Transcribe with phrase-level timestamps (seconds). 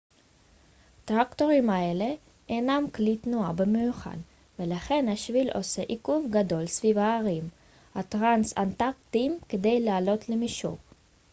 [1.05, 2.13] טרקטורים אלה
[2.49, 4.17] אינם קלי תנועה במיוחד
[4.59, 7.49] ולכן השביל עושה עיקוף גדול סביב ההרים
[7.95, 10.77] הטרנס-אנטארקטיים כדי לעלות למישור